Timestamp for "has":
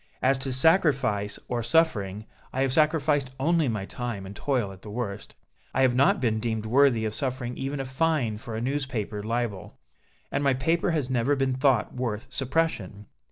10.89-11.11